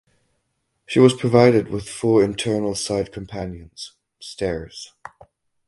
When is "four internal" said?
1.87-2.73